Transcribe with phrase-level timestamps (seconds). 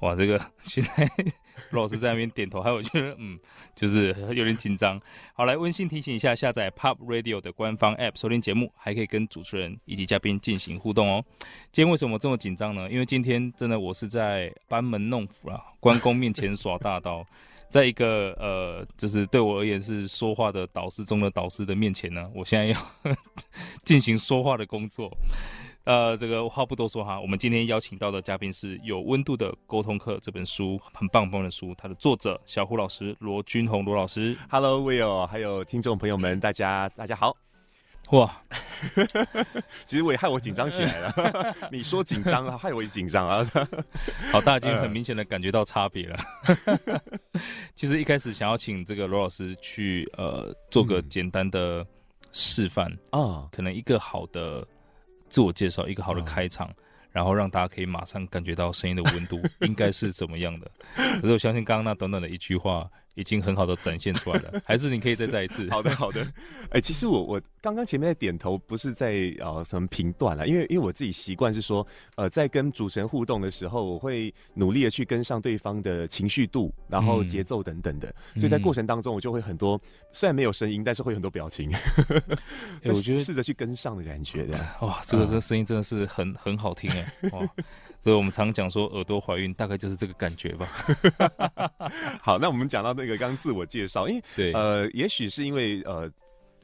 [0.00, 1.10] 哇，这个现在
[1.70, 3.38] 老师在那边点头，还有我觉得嗯，
[3.74, 5.00] 就是有点紧张。
[5.34, 11.24] 好，来温馨提醒一下，下载 Pop Radio 的官方 App 收听节目，还可以跟主持人以及嘉宾进行互动哦。
[11.72, 12.88] 今天为什么这么紧张呢？
[12.88, 17.26] 因为今天真的我是在班门弄斧啊，关公面前耍大刀，
[17.68, 22.80] 在一个呃，就是对我而言是说话的导师中的导师的面前呢，我现在要
[23.84, 25.10] 进行说话的工作。
[25.88, 34.36] 呃，这个话不多说哈，我们今天邀请到的嘉宾是《有温度的沟通课》这本书，很棒棒的书，它的作者小胡老师罗君红罗老师。
[34.50, 37.34] Hello，Will，还有听众朋友们，大家大家好。
[38.10, 38.30] 哇，
[39.86, 41.56] 其实我也害我紧张起来了。
[41.72, 43.50] 你说紧张，害我也紧张啊。
[44.30, 46.18] 好，大家已经很明显的感觉到差别了。
[47.74, 51.82] 其实一开始想要请这个罗老师去呃做个简单的
[52.30, 54.68] 示范啊，可能一个好的。
[55.28, 56.74] 自我介绍，一个好的开场，嗯、
[57.12, 60.70] 然后让大家可以马上感觉到声音的温度应该是怎么样的。
[61.20, 62.88] 可是我相信刚刚那短短的一句话。
[63.18, 65.68] 已经很好的展现出来了， 还是你可以再再一次？
[65.70, 66.22] 好的，好的。
[66.70, 79.80] 哎、欸，其实我我刚刚前面在点头，不是在呃什么评断了，因为因为我自己习惯是说，呃，在跟主持人互动的时候，我会努力的去跟上对方的情绪度，然后节奏等等的，嗯、所以在过程当中，我就会很多，
[80.12, 81.72] 虽然没有声音，但是会有很多表情。
[81.72, 81.80] 欸、
[82.94, 84.56] 我觉得试着去跟上的感觉的。
[84.80, 87.48] 哇，这个这个声音真的是很很好听哎，哇。
[88.00, 90.68] 所以我们常讲说耳朵怀孕，大概就是这个感觉吧。
[92.22, 96.08] 好，那我们讲到那个刚刚自我介绍，因为对呃，也许是因为呃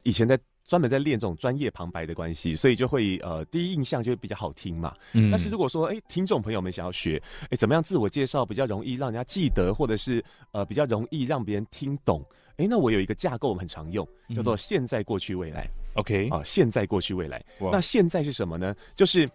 [0.03, 4.95] 以前在专门在练这种专业旁白的关系，所以就会呃第一印象就会比较好听嘛。
[5.11, 5.29] 嗯。
[5.29, 12.25] 但是如果说哎，听众朋友们想要学哎怎么样自我介绍比较容易让人家记得，或者是呃比较容易让别人听懂，
[12.55, 15.67] 哎，那我有一个架构我们很常用，叫做现在、过去、未来。
[15.95, 17.43] OK 啊，现在、过去、未来。
[17.59, 18.73] 那现在是什么呢？
[18.95, 19.29] 就是。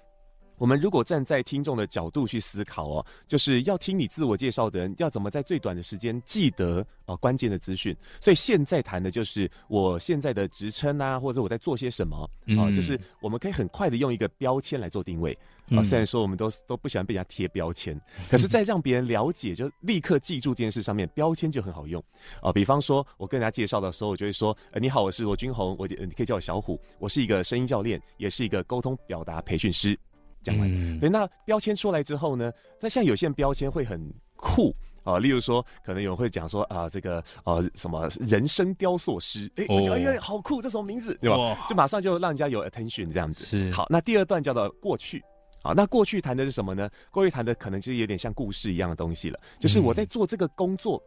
[0.61, 7.97] 我们如果站在听众的角度去思考哦，就是要听你自我介绍的人要怎么在最短的时间记得啊关键的资讯。
[8.21, 12.29] 所以现在谈的就是我现在的职称啊，或者我在做些什么
[12.59, 15.33] 啊，就是我们可以很快的用一个标签来做定位
[15.71, 15.83] 啊。
[15.83, 17.99] 虽然说我们都都不喜欢被人家贴标签，
[18.31, 22.05] 可是，在让别人了解就立刻记住这件事上面，标签就很好用
[22.43, 22.53] 啊。
[22.53, 29.99] 比方说，我跟人家介绍的时候，我就会说：呃，你好，我是罗君红，我你可以叫我小虎，我是一个声音教练，也是一个沟通表达培训师。
[30.43, 32.53] 讲完，嗯、对，那标签出来之后呢？
[32.81, 34.01] 那像有些标签会很
[34.37, 41.37] 酷啊、呃，例如说，可能有人会讲说啊、呃，这个呃什么人生雕塑师，哎、欸，我觉得哎呀好酷，这什么名字，对吧？
[41.37, 43.45] 哇就马上就让人家有 attention 这样子。
[43.45, 45.23] 是，好，那第二段叫做过去，
[45.63, 46.89] 好，那过去谈的是什么呢？
[47.11, 51.03] 过去谈的可能就是有点像故事一样的东西了，就是我在做这个工作。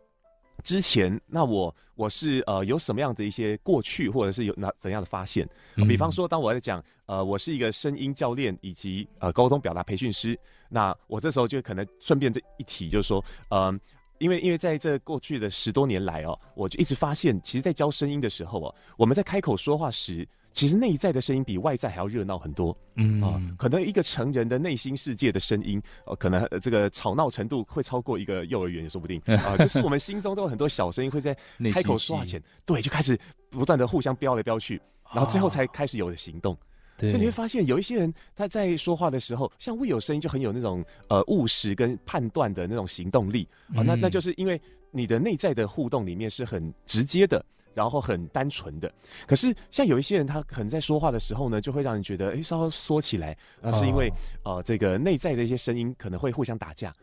[0.63, 5.47] 之前，那我我是呃有什么样的一些过去，或者是有哪怎样的发现？
[5.75, 13.79] 嗯、比方说，当我在讲呃我是一个声音教练以及呃沟通表达培训师，那我这时候就可能顺便这一提，就是说，嗯、呃，
[14.19, 20.28] 因为因为在这过去的十多年来哦，我就一直发现，其实，在教声音的时候哦，我们在开口说话时。
[20.53, 29.57] 其实内在的声音比外在还要热闹很多，嗯啊，可能一个成人的内心世界的声音，呃，可能这个吵闹程度会超过一个幼儿园也说不定 啊。
[29.57, 31.35] 就是我们心中都有很多小声音会在
[31.73, 33.19] 开口说话前，对，就开始
[33.49, 34.79] 不断的互相飙来飙去，
[35.11, 36.55] 然后最后才开始有了行动。
[36.99, 43.81] 所以你会发现有一些人他在说话的时候，像会有声音就很有那种呃务实跟判断的那种行动力啊。
[43.81, 47.43] 那那就是因为你的内在的互动里面是很直接的。
[47.73, 48.91] 然后很单纯的，
[49.28, 54.11] 可是像有一些人，他可能在说话的时候呢，就会让人觉得，哎，稍稍缩起来，那是因为，
[54.44, 56.94] 呃，这个内在的一些声音可能会互相打架。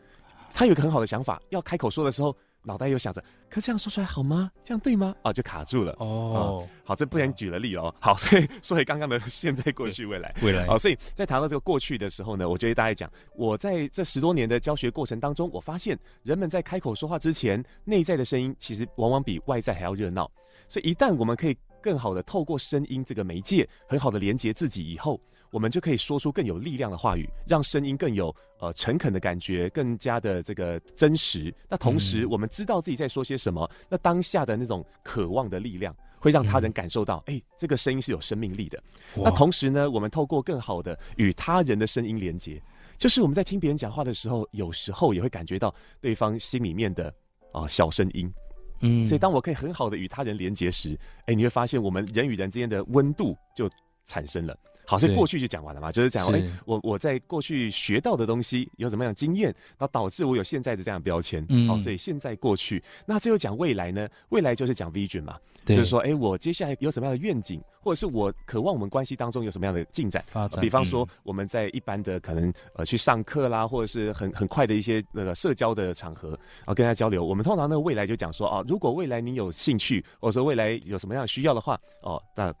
[0.53, 2.35] 他有一个很好的想法，要开口说的时候。
[2.63, 4.51] 脑袋又想着，可这样说出来好吗？
[4.61, 5.15] 这样对吗？
[5.23, 5.93] 啊，就卡住了。
[5.97, 7.91] 哦、嗯，好，这不然举了例哦。
[7.99, 10.67] 好，所以说回刚刚的现在、过去、未来，未来。
[10.67, 20.29] 好，所以在谈到这个过去的时候呢，我觉得大家讲，我在这十多年的教学过程当中，我发现人们在开口说话之前，内在的声音其实往往比外在还要热闹。
[20.71, 25.19] 所以一旦我们可以更好的透过声音这个媒介，很好的连接自己以后。
[25.51, 31.53] 我们就可以说出更有力量的话语，让声音更有呃诚恳的感觉，更加的这个真实。
[31.67, 38.81] 那同时，我们知道自己在说些什么，嗯、那当下的那种渴望的力量，会让他人感受到，哎、嗯欸，这个声音是有生命力的。
[39.13, 42.63] 那同时呢，我们透过更好的与他人的声音连接，
[42.97, 47.09] 就是我们在听别人讲话的时候，有时候也会感觉到对方心里面的
[47.51, 48.33] 啊、呃、小声音。
[48.81, 53.69] 嗯，所以当我可以很好的与他人连接时，哎，你会发现我们人与人之间的温度就
[54.05, 54.57] 产生了。
[54.91, 59.47] 好，所以过去就讲完了嘛，就是讲，哎，我我在过去学到的东西有什么样的经验，
[59.77, 61.45] 然后导致我有现在的这样的标签。
[61.47, 64.05] 嗯，好，所以现在过去，那最后讲未来呢？
[64.29, 70.21] 未来就是讲 vision 嘛，就是说，哎，我接下来有什么样的愿景，或者是我渴望我们关系当中有什么样的进展？
[70.27, 70.59] 发展。
[70.59, 82.53] 比方说，我们在一般的可能呃去上课啦，或者是很很快的一些那个社交的场合，然后跟他交流，我们通常那个未来就讲说，哦，如果未来你有兴趣，或者说未来有什么样的需要的话，哦，那。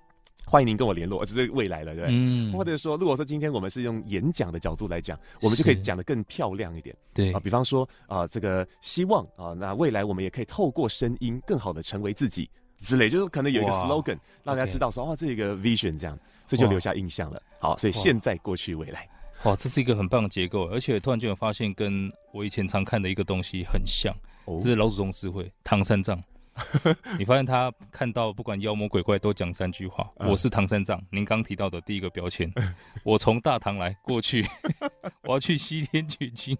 [0.45, 2.09] 欢迎您跟我联络，这是未来了，对不对？
[2.11, 2.51] 嗯。
[2.51, 6.95] 或者说，如果说今天我们是用演讲的角度来讲，我们就可以讲得更漂亮一点。
[7.13, 12.49] 对啊，比方说啊、呃，这个希望啊，那未来我们也可以透过声音更好的成为自己
[12.79, 17.41] 之类，就是可能有一个 slogan 让大家知道说，哦，这一个 vision 这样，所以就留下印象了。
[17.59, 19.07] 好，所以现在、过去、未来，
[19.43, 24.13] 哇，这是一个很棒的结构，而且突然间有发现跟我以前常看的一个东西很像，
[24.45, 26.21] 哦、这是老祖宗智慧，唐三藏。
[27.17, 30.09] 你发现他看到不管妖魔鬼怪都讲三句话。
[30.17, 32.51] 我是唐三藏，您刚提到的第一个标签。
[33.03, 34.45] 我从大唐来，过去
[35.23, 36.57] 我要去西天取经，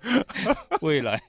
[0.81, 1.21] 未来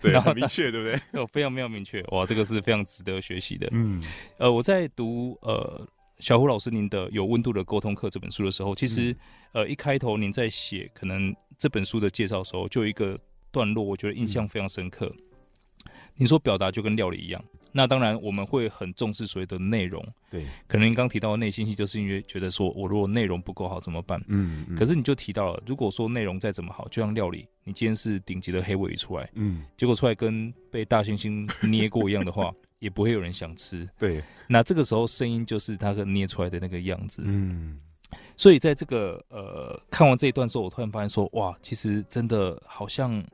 [0.00, 1.00] 对，很明确，对不对？
[1.20, 2.02] 有非常非常明确。
[2.10, 3.68] 哇，这个是非常值得学习的。
[3.72, 4.02] 嗯，
[4.38, 5.86] 呃，我在读呃
[6.18, 9.16] 小胡老师您的《有温度的沟通课》这本书的时候，其实
[9.52, 13.18] 呃一开头您在写可能这本书的介绍的时候，就有一个
[13.50, 15.10] 段落，我觉得印象非常深刻。
[16.14, 17.42] 您说表达就跟料理一样。
[17.72, 20.06] 那当然，我们会很重视所谓的内容。
[20.30, 24.22] 对，可能您刚提到的内心戏，就是因为觉得说我如果内容不够好怎么办？
[24.28, 24.76] 嗯，嗯。
[24.76, 33.88] 可是你就提到了，如果说内容再怎么好，就像料理，你今天是顶级的黑尾鱼出来，嗯，结果出来跟被大猩猩捏过一样的话， 也不会有人想吃。
[33.98, 34.22] 对。
[34.46, 37.22] 那这个时候声音就是它捏出来的那个样子。
[37.24, 37.80] 嗯。
[38.36, 43.24] 所以在这个呃看完这一段之后，我突然发现说，哇，其实真的好像。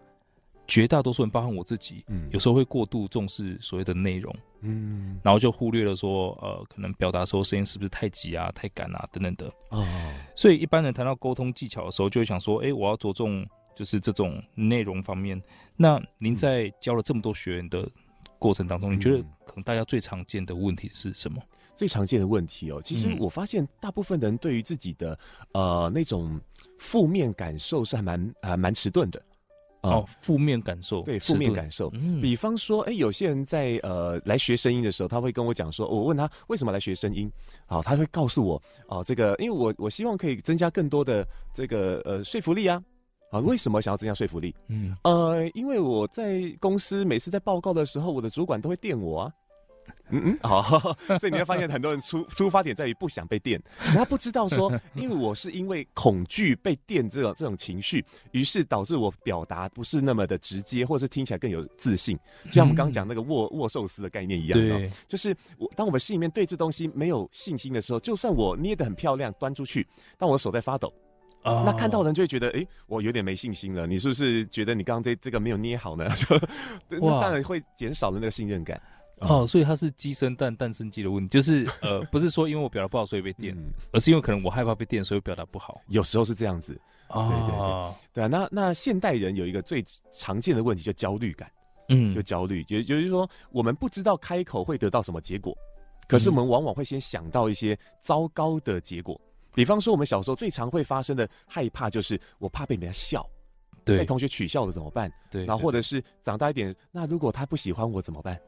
[0.69, 9.51] 绝大多数人，包含我自己，嗯，有时候会过度重视所谓的内容，嗯，然后就忽略了说，呃，可能表达时候声音是不是太急啊、太赶啊等等的。
[9.71, 9.85] 哦，
[10.37, 13.45] 所以一般人谈到沟通技巧的时候，就会想说，哎，我要着重
[13.75, 15.43] 就是这种内容方面。
[15.75, 17.89] 那您在教了这么多学员的
[18.39, 21.43] 过程当中，你觉得可能大家最常见的问题是什么？
[21.77, 25.17] 最常见的问题哦，其实我发现大部分人对于自己的
[25.53, 26.39] 呃那种
[26.77, 29.23] 负面感受是还蛮呃蛮迟钝的。
[29.83, 31.89] 哦，负面感受，对，负面感受。
[31.95, 37.31] 嗯，比方说，哎、欸，有些人在呃来学声音的时候，他会跟我讲说，我问他为什么来学声音，
[37.67, 42.83] 好，他会告诉我，哦，这个，因为我我希望可以增加更多的这个呃说服力啊，
[43.31, 44.55] 啊，为什么想要增加说服力？
[44.69, 49.33] 嗯，呃，因为我在公司每次在报告的时候，我的主管都会电我啊。
[50.11, 50.63] 嗯嗯，好，
[51.19, 70.93] 所以你会发现很多人出出发点在于不想被电， 他不知道说，因为我是因为恐惧被电这种这种情绪，于是导致我表达不是那么的直接，或者是听起来更有自信，就像我们刚刚讲那个握握寿司的概念一样，对，就是我当我们心里面对这东西没有信心的时候，就算我捏得很漂亮端出去，但我的手在发抖，
[71.45, 76.09] 哦，那看到人就会觉得，哎，我有点没信心了，你是不是觉得你刚刚这这个没有捏好呢？
[76.17, 76.27] 就
[76.89, 78.81] 那当然会减少了那个信任感。
[79.21, 85.81] 哦，所以它是鸡生蛋，蛋生鸡的问题，就是呃，不是说因为我表达不好所以被电，嗯、而是因为可能我害怕被电，所以表达不好。
[85.89, 86.81] 有时候是这样子。
[87.09, 88.27] 哦，对对对，对啊。
[88.27, 91.51] 那那现代人有一个最常见的问题，叫焦虑感。
[91.91, 95.57] 嗯，就焦虑，就就是说我们不知道开口会得到什么结果，
[96.07, 99.19] 可是我们往往会先想到一些糟糕的结果。
[99.55, 103.27] 比方说，我们小时候最常会发生的害怕，就是我怕被人家笑，
[103.87, 105.11] 对，被同学取笑了怎么办？
[105.31, 108.39] 对，然后或者是长大一点，那如果他不喜欢我怎么办？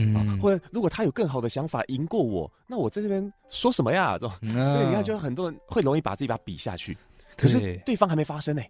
[0.00, 4.16] 嗯，或者如果他有更好的想法赢过我，那我在这边说什么呀？
[4.16, 6.96] 这种，对，你看，就很多人会容易把自己把比下去，
[7.36, 8.62] 可是对方还没发生呢。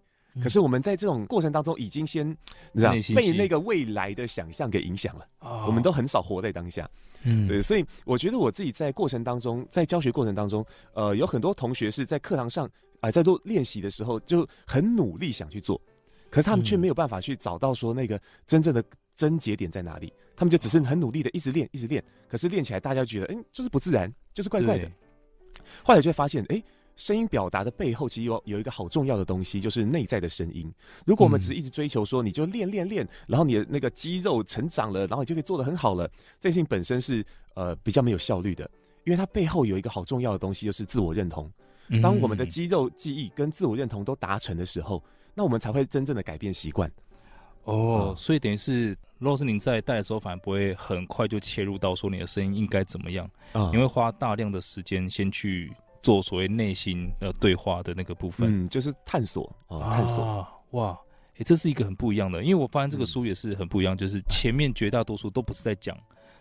[0.43, 2.27] 可是我们在这种过程当中，已经先
[2.73, 5.27] 你知道被那个未来的想象给影响了。
[5.67, 6.89] 我们都很少活在当下。
[7.25, 12.67] 嗯，对，所以我觉得我自己在过程当中，在教学过程当中，呃，有很多同学是在课堂上
[13.01, 15.79] 啊，在做练习的时候就很努力想去做，
[16.31, 18.83] 可是他们却没有办法去找到说那个真正的。
[19.19, 20.13] 症结点在哪里？
[20.39, 22.03] 他们就只是很努力的一直练，一直练。
[22.29, 24.89] 可是练起来，大家觉得，哎、欸，就是不自然，就是怪怪的。
[25.83, 26.65] 后来就会发现，哎、欸，
[26.95, 30.73] 声音表达的背后其实有有一个好重要的东西，就是内在的声音。
[31.05, 38.71] 如果我们只是一直追求说，你就练练练，然后你的那个肌肉成长了，然后你就可以做得很好了，这件事情本身是呃比较没有效率的，
[39.05, 41.51] 因为它背后有一个好重要的东西，就是自我认同。
[42.01, 45.03] 当我们的肌肉记忆跟自我认同都达成的时候，
[45.35, 46.89] 那我们才会真正的改变习惯。
[47.69, 55.71] 哦，所以等于是，如果是您在带的时候，反而不会很快就切入到说你的声音应该怎么样，啊，你会花大量的时间先去
[56.03, 60.25] 做所谓内心呃对话的那个部分，嗯，就是探索啊，探索。
[60.25, 60.99] 啊，哇，
[61.35, 65.95] 哎、欸，这是一个很不一样的，因为我发现这个书也是很不一样，嗯、就是前面绝大多数都不是在讲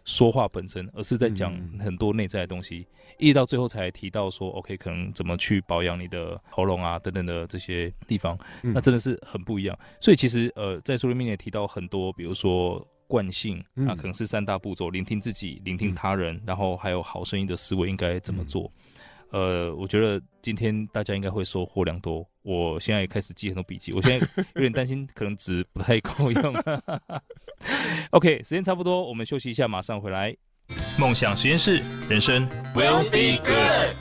[0.08, 9.78] 说话本身，而是在讲很多内在的东西，嗯、一直到最后才提到说，OK，可能怎么去保养你的喉咙啊等等的这些地方，嗯、那真的是很不一样。
[10.00, 18.64] 所以其实呃，在书里面也提到很多，比如说惯性，那可能是三大步骤：聆听自己、聆听他人，嗯、然后还有好声音的思维应该怎么做。
[18.64, 18.72] 嗯
[19.30, 22.26] 呃，我觉得今天大家应该会收获良多。
[22.44, 26.54] 我现在也开始记很多笔记，我现在有点担心，可能纸不太够用。
[28.12, 30.36] OK，时间差不多，我们休息一下，马上回来。
[31.00, 33.96] 梦想实验室，人生 will be good。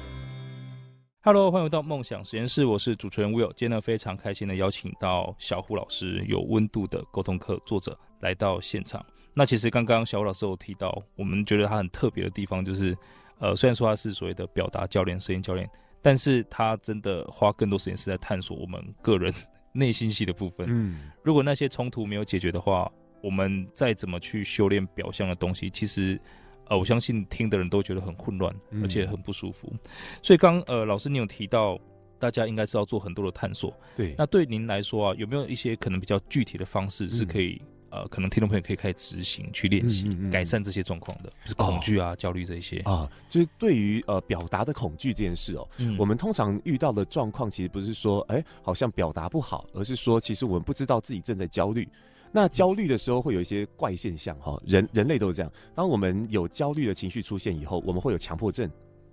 [1.23, 3.53] Hello，欢迎回到梦想实验室，我是主持人 Will。
[3.57, 9.05] 今天呢，非常开心的邀请到小胡老师，有温度的沟通课作者来到现场。
[9.35, 12.97] 那其实刚刚小胡老师有提到，我们觉得他很特别的地方就是。
[13.39, 15.69] 呃，虽然说他是所谓的表达教练、声音教练，
[16.01, 19.31] 但是他真的花更多时间是在探索我们个人
[19.75, 20.67] 内心戏的部分。
[20.71, 22.91] 嗯，如果那些冲突没有解决的话，
[23.27, 26.21] 我们再怎么去修炼表象的东西，其实，
[26.69, 29.69] 呃，我相信听的人都觉得很混乱，而且很不舒服。
[29.73, 29.79] 嗯、
[30.23, 31.77] 所以刚呃，老师你有提到，
[32.21, 33.77] 大家应该是要做很多的探索。
[33.97, 37.61] 对，那对您来说啊，有没有一些可能比较具体的方式是可以？
[37.65, 43.09] 嗯呃，可能听众朋友可以开始执行去练习，改善这些状况的，就是恐惧啊、哦、焦虑这些啊。
[43.29, 51.89] 就是对于呃表达的恐惧这件事哦，嗯、我们通常遇到的状况其实不是说，哎、欸，好像表达不好，而是说，其实我们不知道自己正在焦虑。
[52.37, 55.51] 那焦虑的时候会有一些怪现象哈，人人类都是这样。
[55.75, 58.69] 当我们有焦虑的情绪出现以后，我们会有强迫症。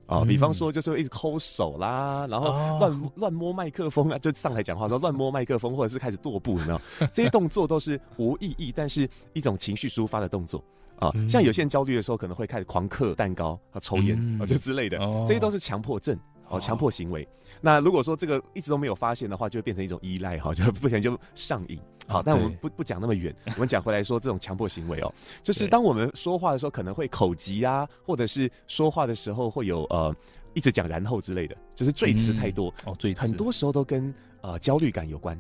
[0.08, 6.82] 啊、哦，比方说就是会一直抠手啦，然后乱乱摸麦克风啊，就上台讲话说乱摸麦克风，或者是开始踱步，有没有？
[7.14, 10.62] 这些动作都是无意义，但是一种情绪抒发的动作
[11.00, 11.10] 啊。
[11.30, 16.20] 像有些人焦虑的时候，可能会开始狂嗑蛋糕和抽烟啊，嗯、就之类的，哦、这些都是强迫症。
[16.58, 17.28] 哦，强迫行为。
[17.62, 21.80] 那如果说这个一直都没有发现的话，就会变成一种依赖哈， 就不行就上瘾。
[22.08, 30.14] 好，但我们不不讲那么远， 我们讲回来说这种强迫行为哦，就是当我们说话的时候可能会口急啊，或者是说话的时候会有呃
[30.54, 35.40] 一直讲然后之类的，就是赘词太多哦，赘词很多时候都跟呃焦虑感有关。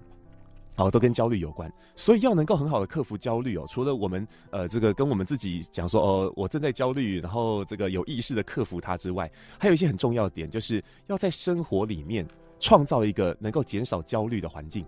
[0.75, 3.65] 好，都跟焦虑有关，所以要能够很好的克服焦虑哦。
[3.69, 12.27] 除了我们呃这个跟我们自己讲说哦，我正在焦虑，然后这个有意识的克服它之外，还有一些很重要的点，就是要在生活里面
[12.59, 14.83] 创造一个能够减少焦虑的环境。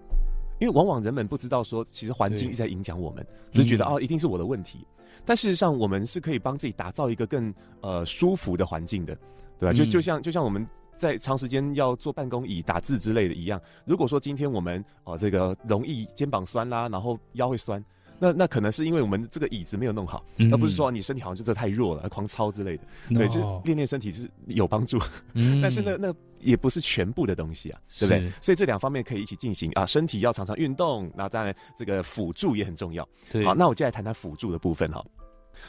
[0.59, 4.87] 因为往往人们不知道说，其实环境一直在影响我们，只觉得哦，一定是我的问题。
[5.23, 9.15] 但事实上，我们是可以帮自己打造一个更呃舒服的环境的，
[9.59, 9.73] 对吧？
[9.73, 10.67] 就就像就像我们。
[10.97, 17.83] 在长时间要坐办公椅打字之类的一样，如果说今天我们哦、呃、这个容易肩膀酸啦，然后腰会酸，
[18.17, 22.83] 那那可能是因为我们这个椅子没有弄好，嗯、而不是说你身体好像就这太弱了，狂操之类的。
[23.09, 24.99] 嗯、对，就是练练身体是有帮助，
[25.33, 28.31] 嗯、 但是那那也不是全部的东西啊，对不对？
[28.41, 33.07] 所以这两方面可以一起进行啊，身体要常常运动，那当然这个辅助也很重要。
[33.31, 35.03] 对好，那我就来谈谈辅助的部分哈。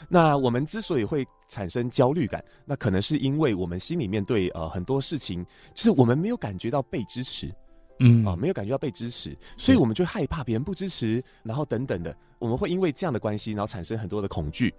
[0.08, 7.54] 那我们之所以会产生焦虑感，那可能是因为我们心里面对呃很多事情，就是我们没有感觉到被支持，
[8.00, 8.24] 嗯。
[8.24, 14.74] 啊、呃，没有感觉到被支持，所以我们就害怕别人不支持，然后等等的，我们会因为这样的关系，然后产生很多的恐惧。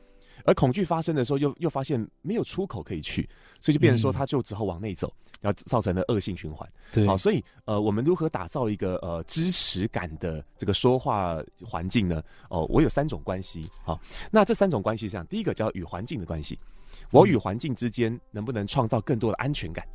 [0.45, 3.27] 而恐惧发生的时候又，又又发现没有出口可以去，
[3.59, 6.67] 所以就变成说，他就只好往内走，嗯、然后造成的恶性循环。
[6.91, 12.21] 对，好，所以呃，我们如何打造一个呃支持感的这个说话环境呢？
[12.49, 13.69] 哦、呃，我有三种关系。
[13.83, 13.99] 好，
[14.29, 16.59] 那这三种关系是这样，第一个叫与环境的关系，
[17.11, 19.87] 我与环境之间能不能创造更多的安全感？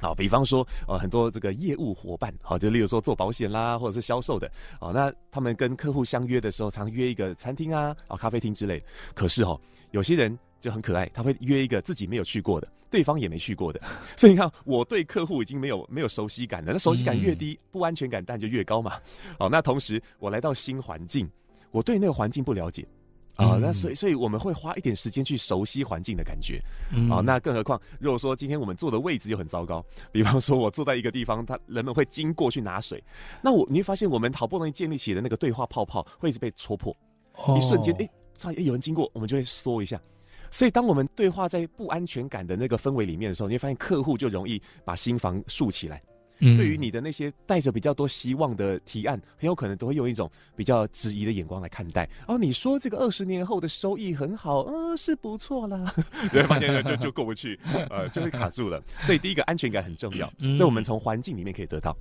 [0.00, 8.86] 好，比方说，呃，很多这个业务伙伴，好，就例如说做保险啦，或者是销售的，哦，那他们跟客户相约的时候，常约一个餐厅啊，啊，咖啡厅之类的。
[9.14, 9.58] 可是哦，
[9.92, 13.80] 有些人就很可爱，他会约一个自己没有去过的，对方也没去过的。
[14.16, 18.92] 所以你看，我对客户已经没有没有熟悉感了，那熟悉感越低，不安全感当然就越高嘛。
[19.38, 21.28] 好，那同时我来到新环境，
[21.70, 22.86] 我对那个环境不了解。
[23.34, 26.56] 啊、哦，那所以，所以我们会花一点时间去熟悉环境的感觉。
[26.88, 33.04] 啊、嗯哦，那更何况，如果说今天我们坐的位置又很糟糕， 比方说我坐在一个地方，他人们会经过去拿水，
[33.42, 36.96] 那我你会发现，我们好不容易建立起的那个对话泡泡，会一直被戳破。
[37.34, 38.08] 哦、一瞬间，哎，
[38.40, 40.00] 突然有人经过，我们就会缩一下。
[40.56, 46.02] 所以，当我们对话在不安全感的那个氛围里面的时候，你会发现客户就容易把心房竖起来。
[46.38, 52.08] 嗯，对于你的那些带着比较多希望的提案，很有可能都会用一种比较质疑的眼光来看待。
[52.26, 55.94] 哦，你说这个二十年后的收益很好，嗯、呃，是不错啦。
[56.32, 57.60] 对，发现就就过不去，
[57.90, 58.82] 呃，就会卡住了。
[59.04, 61.94] 所以第一个安全感很重要，这我们从环境里面可以得到。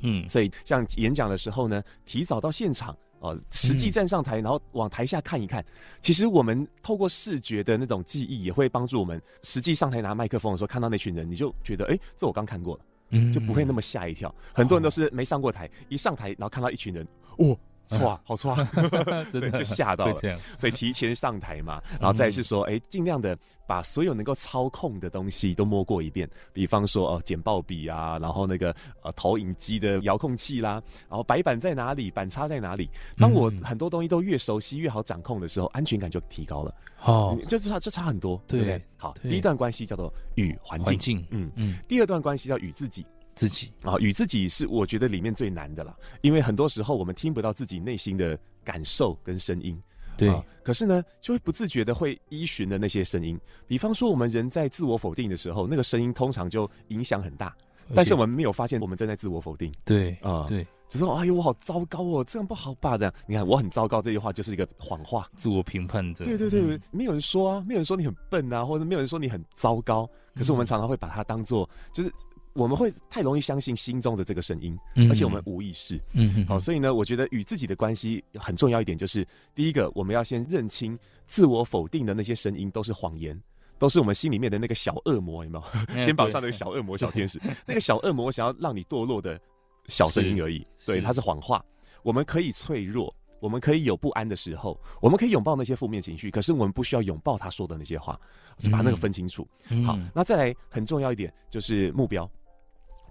[0.00, 5.64] 嗯，所以像演讲的时候呢，提早到现场，哦、呃，实际站上台，然后往台下看一看。
[6.00, 12.84] 其实我们透过视觉的那种记忆，也会帮助我们实际上台拿麦克风的时候，看到那群人，你就觉得，哎，这我刚看过了。
[13.30, 14.34] 就不会那么吓一跳。
[14.54, 17.54] 很多人都是没上过台，一上台然后看到一群人，哇，
[17.98, 18.70] 错啊，好错啊，
[19.30, 20.14] 真的就吓到了。
[20.58, 32.90] 所以提前上台嘛，然后再是说，哎，尽量的把所有能够操控的东西都摸过一遍，比方说哦，剪报笔啊，然后那个呃投影机的遥控器啦，然后白板在哪里，板擦在哪里。
[33.16, 36.74] 当我很多东西都越熟悉越好掌控的时候，安全感就提高了。
[37.04, 38.82] 哦，就差就差很多，对不对？
[38.96, 41.50] 好，第一段关系叫做与环境，嗯。
[41.56, 43.04] 嗯，第二段关系叫与自己。
[43.34, 43.72] 自己。
[43.82, 49.80] 啊，与自己是我觉得里面最难的了，因为很多时候我们听不到自己内心的感受跟声音，
[50.16, 50.44] 对、啊。
[50.62, 57.54] 可是呢，就会不自觉的会依循的那些声音，比方说我们人在自我否定的时候，那个声音通常就影响很大，
[57.94, 62.96] 但是我们没有发现我们正在自我否定，对啊，对，只是说哎呦我好糟糕哦，这样不好吧？
[62.96, 72.12] 这样你看我很糟糕这句话就是一个谎话，自我评判者，对对对，嗯、没有人说啊，没有人说你很笨啊，或者没有人说你很糟糕，可是我们常常会把它当做就是。
[72.54, 74.78] 我们会太容易相信心中的这个声音，
[75.08, 75.96] 而且我们无意识。
[76.12, 76.46] 嗯嗯。
[76.46, 83.40] 好，所以呢，我觉得与自己的关系很重要一点，就是第一个，我们要先认清自我否定的那些声音都是谎言，
[83.78, 85.58] 都是我们心里面的那个小恶魔，有没
[85.96, 86.04] 有？
[86.04, 89.40] 肩膀上的小恶魔、小天使， 那个小恶魔想要让你堕落的
[89.88, 90.66] 小声音而已。
[90.84, 91.64] 对，它是谎话。
[92.02, 98.20] 我们可以脆弱，我们可以有不安的时候，我们可以拥抱那些负面情绪，可是我们不需要拥抱他说的那些话，
[98.58, 99.48] 就把那个分清楚。
[99.86, 102.30] 好，那再来很重要一点就是目标。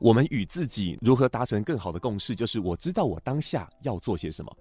[0.01, 2.35] 我们与自己如何达成更好的共识？
[2.35, 4.51] 就是我知道我当下要做些什么，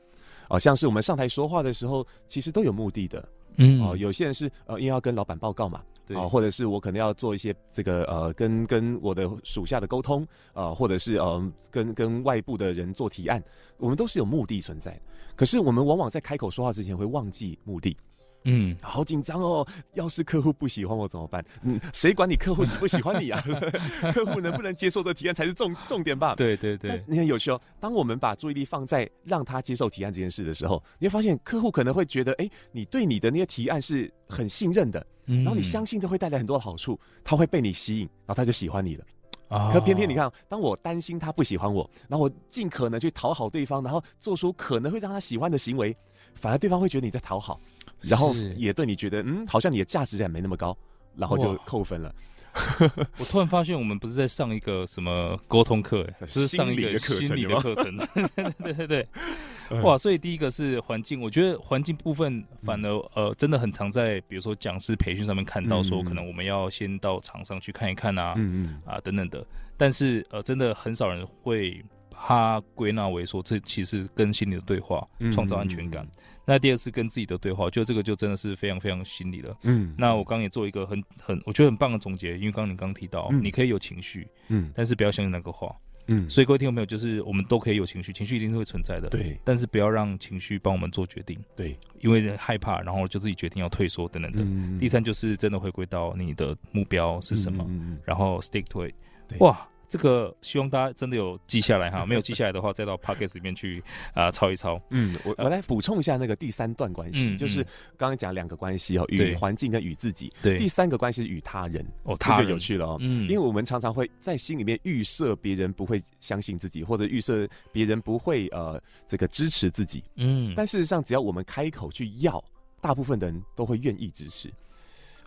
[0.48, 13.42] 啊，像是我们上台说话的时候，其实都有目的的，嗯，哦，有些人是呃，因为要跟老板报告嘛，对，啊，或者是我可能要做一些这个呃，跟跟我的属下的沟通，啊，或者是呃，跟跟外部的人做提案，
[13.78, 15.00] 我们都是有目的存在。
[15.34, 17.96] 可是我们往往在开口说话之前会忘记目的。
[18.44, 19.66] 嗯，好紧张哦！
[19.94, 21.44] 要是客户不喜欢我怎么办？
[21.62, 23.42] 嗯，谁管你客户喜不喜欢你啊？
[24.14, 26.34] 客户能不能接受这提案才是重重点吧？
[26.36, 27.60] 对对对，你很有趣哦。
[27.78, 39.04] 当我们把注意力放在让他接受提案这件事的时候，你会发现客户可能会觉得，哎，你对你的那些提案是很信任的，然后你相信这会带来很多的好处，他会被你吸引，然后他就喜欢你了。
[39.48, 45.94] 啊，可偏偏你看，当我担心他不喜欢我，然后我尽可能去讨好对方，然后做出可能会让他喜欢的行为，
[46.36, 47.60] 反而对方会觉得你在讨好。
[48.02, 50.76] 然后也对你觉得，嗯，好像你的价值感没那么高，
[51.16, 52.14] 然后就扣分了。
[53.18, 57.96] 我突然发现，我们不是在上一个什么沟通课，哎，是上一个心理的课程。
[58.58, 59.08] 对对对，
[59.82, 59.96] 哇！
[59.96, 69.46] 所以第一个是环境，我觉得环境部分反而呃，真的很常在，比如说讲师培训上面看到说，可能我们要先到场上去看一看啊，嗯嗯啊等等的。
[69.76, 76.04] 但是呃，真的很少人会把它归纳为说，这其实跟心理的对话，创造安全感。
[76.50, 79.56] 那第二次跟自己的对话，就这个就真的是非常非常心理了。
[79.62, 85.72] 嗯，那我刚刚也做一个很很我觉得很棒的总结，因为刚刚你刚提到，嗯、你可以有情绪，嗯，但是不要相信那个话，
[86.08, 86.28] 嗯。
[86.28, 89.38] 所以各位听众朋友，就是我们都可以有情绪，情绪一定是会存在的，对。
[89.44, 94.42] 但是不要让情绪帮我们做决定，对，因为害怕，然后就自己决定要退缩等等的。
[94.42, 98.94] 嗯、第三就是真的回归到你的目标是什么，嗯、然后 stick to it，
[99.28, 99.64] 对哇。
[99.90, 103.82] 这个希望大家真的有记下来哈， 没有记下来的话，再到 Podcast 里面去
[104.14, 104.80] 啊、呃、抄一抄。
[104.90, 107.64] 嗯，我我来补充一下那个第三段关系，嗯、就是
[107.98, 110.32] 刚刚讲两个关系哦，与环境跟与自己。
[110.40, 111.84] 对，第三个关系是与他人。
[112.04, 112.96] 哦，他就有趣了哦。
[113.00, 120.04] 嗯，因为我们常常会在心里面预设别人不会相信自己，或者预设别人不会呃这个支持自己。
[120.14, 122.40] 嗯，但事实上，只要我们开口去要，
[122.80, 124.48] 大部分的人都会愿意支持。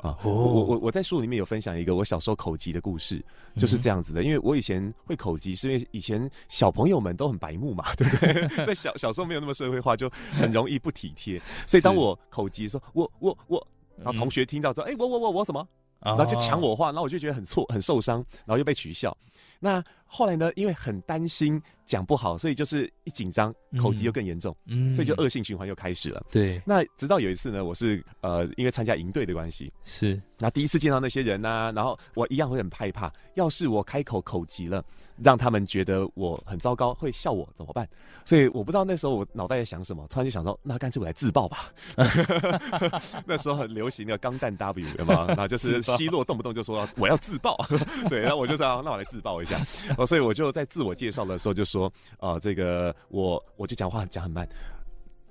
[0.03, 3.23] 啊，我我我在书里面有分享一个我小时候口疾的故事，
[3.55, 4.21] 就是这样子的。
[4.21, 8.47] 因为我以前会口疾，是因为以前小朋友们都很白目嘛，对不对？
[8.67, 11.41] 在小小时候没有那么社会化，就很容易不体贴。
[11.65, 15.65] 所以当我口疾的时候，我我我，然后同学听到之后，哎、欸，我我我我什么？
[16.01, 19.17] 然后就抢我话，然后我就觉得很错，很受伤，然后又被取笑。
[19.63, 20.51] 那后来呢？
[20.57, 26.21] 因为很担心讲不好，所以就是一紧张，口疾又更严重，嗯，所以就恶性循环又开始了。
[26.29, 34.83] 对，那直到有一次呢，我是呃，因为参加营队的关系，是那第一次见到那些人啊，然后我一样会很害怕，要是我开口口疾了。
[35.21, 37.87] 让他们觉得我很糟糕，会笑我怎么办？
[38.25, 41.71] 所以我不知道那时候我脑袋在想什么，突然就想到，那干脆我来自爆吧。
[43.23, 45.27] 那时候很流行的钢弹 W 有没有？
[45.37, 47.55] 那就是奚落动不动就说我要自爆，
[48.09, 49.52] 对，然后我就这样，那我来自爆一下。
[49.97, 51.87] 哦，所以我就在自我介绍的时候就说，
[52.17, 54.47] 啊、呃，这个我我就讲话讲很慢。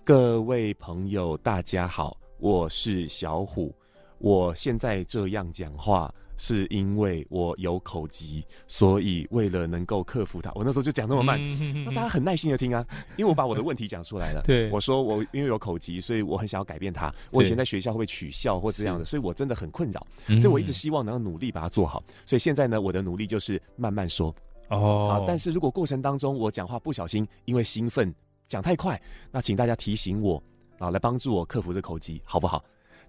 [0.04, 3.74] 各位朋友，大家好，我是小虎，
[4.18, 6.12] 我现在这样讲话。
[6.42, 12.85] 是因为我有口疾，所以为了能够克服它，我那时候就讲那么慢，嗯、那大家很耐心的听啊，
[13.16, 14.42] 因为我把我的问题讲出来了。
[14.44, 17.14] 对，我说我因为有口疾，所以我很想要改变它。
[17.31, 22.02] 我以前在学校会被取笑或这样的，所以我真的很困扰，所以我一直希望能够努力把它做好。
[22.26, 24.35] 所以现在呢，我的努力就是慢慢说。
[24.68, 28.12] 哦，但是如果过程当中我讲话不小心，因为兴奋。
[28.48, 29.00] 讲太快，
[29.31, 30.42] 那请大家提醒我
[30.78, 32.62] 啊，来帮助我克服这口疾，好不好？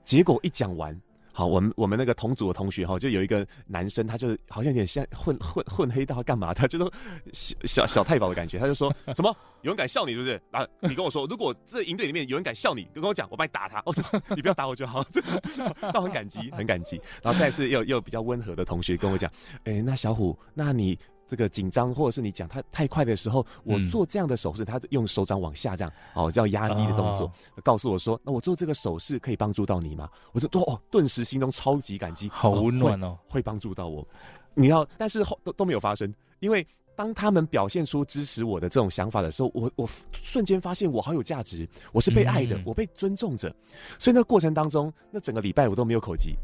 [0.06, 0.96] 结果一讲完。
[1.36, 6.90] 好，我们我们那个同组的同学哈，就有一个男生，他就好像有点像混混混黑道干嘛，他就都
[7.34, 10.40] 小小小太保的感觉，他就说 什么有人敢笑你是不是？
[10.52, 13.82] 啊，你跟我说，如果这营队里面有人敢笑你，就跟我讲，我帮你打他。
[13.84, 14.04] 我说
[14.36, 15.20] 你不要打我就好，这
[15.92, 17.02] 倒很感激，很感激。
[17.24, 19.32] 然后再是又又比较温和的同学跟我讲，
[19.64, 20.98] 哎，那小虎，那你。
[21.34, 27.32] 这个紧张，或者是你讲他太快的时候，我做这样的手势，他用手掌往下这样，哦，叫压低的动作，
[27.64, 30.08] 告诉我说，那我做这个手势可以帮助到你吗？
[30.32, 34.08] 我说，哦，顿时心中超级感激，好温暖哦，会帮助到我。
[34.54, 36.64] 你要，但是后都都没有发生，因为
[36.96, 43.52] 当他们表现出支持我的这种想法的时候，我我瞬间发现我好有价值，我是被爱的，我被尊重着，
[43.98, 46.36] 所以那过程当中，那整个礼拜我都没有口疾。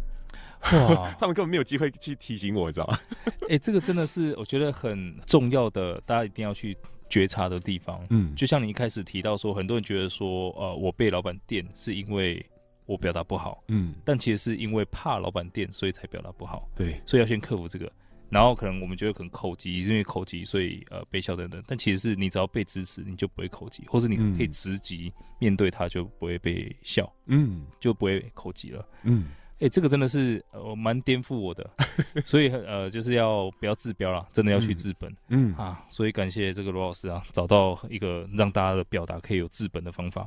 [0.72, 3.00] 哇， 他们根本没有机会去提醒我，你知道吗？
[3.44, 6.78] 哎、欸，这个真的是我觉得很重要的，大家一定要去
[7.10, 8.06] 觉察的地方。
[8.10, 12.46] 嗯，就像你一开始提到说，很多人觉得说，呃，我被老板电是因为
[12.86, 16.70] 我表达不好，嗯，但其实是因为怕老板电，所以才表达不好。
[16.76, 17.92] 对，所以要先克服这个。
[18.30, 21.64] 然后可能我们觉得可能口疾，因为口疾，所以呃被笑等等。
[21.66, 29.30] 但其实是你只要被支持，你就不会口疾，或是你可以直击面对他，就不会被笑，嗯，就不会口疾了，嗯。
[29.60, 31.70] 哎、欸，这个真的是呃蛮颠覆我的，
[32.24, 40.26] 所以呃就是要不要治标了，真的要去治本，嗯，嗯啊，所以感谢这个罗老师啊，找到一个让大家的表达可以有治本的方法，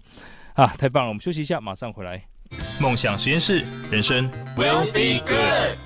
[0.52, 1.08] 啊，太棒了！
[1.08, 2.22] 我们休息一下，马上回来。
[2.78, 5.78] 梦想实验室，人生 will be good。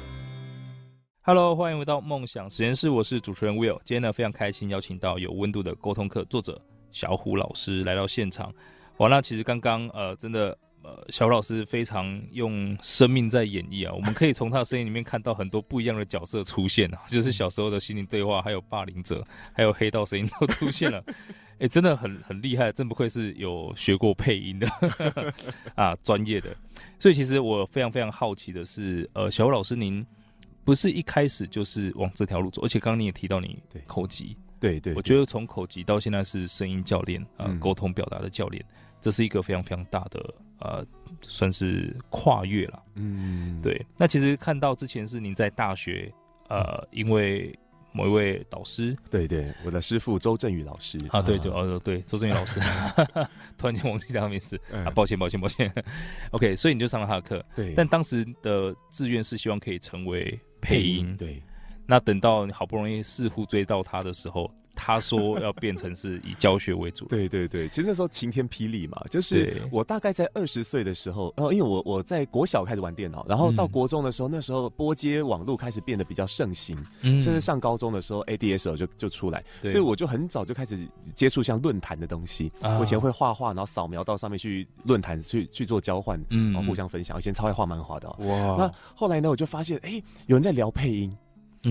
[1.22, 3.78] Hello，欢迎回到梦想实验室，我是主持人 Will。
[3.84, 8.52] 今天呢非常开心，邀请到有温度的沟通课作者小虎老师来到现场。
[8.96, 10.58] 哇，那其实刚刚呃真的。
[10.86, 24.68] 呃，小吴老师非常用生命在演绎啊，我们可以从他的声音里面看到很多不一样的角色出现啊，就是小时候的心灵对话，还有霸凌者，还有黑道声音都出现了，哎、欸，真的很很厉害，真不愧是有学过配音的
[25.74, 26.56] 啊，专业的。
[27.00, 30.06] 所以其实我非常非常好奇的是，呃，小吴老师您
[30.64, 38.64] 不是一开始就是往这条路走，而且刚刚你也提到你口疾，对对，对，我觉得从口疾到现在是声音教练啊，沟、呃、通表达的教练。
[38.98, 40.84] 这是一个非常非常大的呃，
[41.22, 42.82] 算是跨越了。
[42.94, 43.84] 嗯，对。
[43.96, 46.12] 那其实看到之前是您在大学
[46.48, 47.56] 呃，因为
[47.92, 52.60] 某一位导师，对对，我的师傅周振宇老师啊，对对哦对，周振宇老师，
[53.56, 55.72] 突然间忘记他的名字啊，抱歉抱歉抱歉。
[56.32, 57.74] OK，所以你就上了他的课，对。
[57.74, 61.42] 但当时的志愿是希望可以成为配音，对。
[61.86, 64.50] 那等到你好不容易似乎追到他的时候。
[64.76, 80.78] 他说要变成是以教学为主， 对对对，其实那时候晴天霹雳嘛，就是我大概在二十岁的时候，然后因为我我在国小开始玩电脑，然后到国中的时候，那时候拨接网络开始变得比较盛行，甚至上高中的时候，ADSL 就就出来，所以我就很早就开始
[81.14, 82.52] 接触像论坛的东西。
[82.60, 87.16] 我以前会画画，然后扫描到上面去论坛去去做交换，然后互相分享。
[87.18, 88.56] 以前超爱画漫画的，哇！
[88.58, 91.16] 那后来呢，我就发现，哎，有人在聊配音。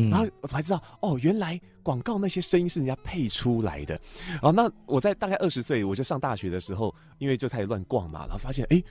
[0.10, 4.00] 然后我才知道，哦，原来广告那些声音是人家配出来的。
[4.42, 8.84] 哦，那我在大概二十岁，我就上大学的时候，因为就开始乱逛嘛，然后发现，哎。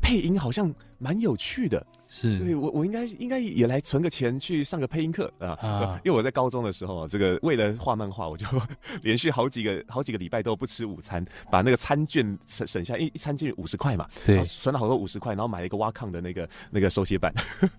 [0.00, 2.38] 配音好像蛮有趣的，是。
[2.38, 8.46] 对我我应该应该也来存个钱去上个配音课啊，啊， 因为我在高中的时候，这个为了画漫画，我就
[9.02, 17.32] 连续好几个好几个礼拜都不吃午餐，把那个餐券省省下，一一餐券五十块嘛，对，存了好多五十块，然后买了一个挖抗的那个 那个手写板，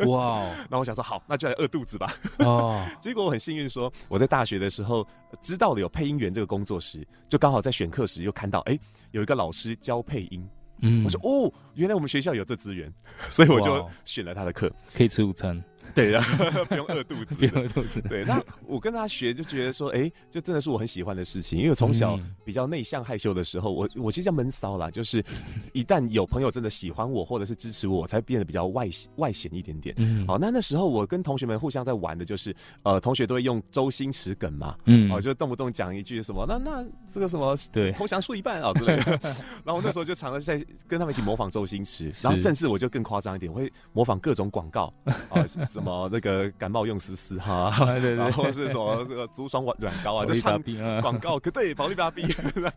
[0.08, 5.06] 哇，然后我想说好，那就来饿肚子吧，哦，结果我很幸运说我在大学的时候
[5.42, 8.78] 知道了有配音员这个工作时，就刚好在选课时又看到哎
[9.12, 10.48] 有一个老师教配音。
[10.82, 12.92] 嗯，我说哦，原来我们学校有这资源，
[13.30, 15.64] 所以我就选了他的课，可以吃午餐。
[15.94, 16.22] 对的，
[16.68, 18.02] 不用饿肚子，不用饿肚子。
[18.02, 21.60] 对，那我跟他学就觉得说，哎、欸，就真的是我很喜欢的事情。
[21.60, 25.24] 因为从小比较内向害羞的时候，我我其实叫闷骚啦，就是
[25.74, 29.96] 一旦有朋友真的喜欢我或者是支持我，我才变得比较外外显一点点。
[29.98, 39.20] 嗯，好，那那时候我跟同学们互相在玩的就是，呃，同学都会用周星驰梗嘛，嗯，哦，就动不动讲一句什么，那那这个什么，对，投降输一半啊之类的。
[39.64, 44.94] 然后我那时候就常常在跟他们一起模仿周星驰，然后甚至我就更夸张一点，我会模仿各种广告
[45.30, 45.46] 啊。
[45.76, 50.62] 什么那个感冒用丝丝哈，对对对，然后是什么这个足爽软软膏啊，就唱
[51.02, 52.26] 广告，可对，保力达 B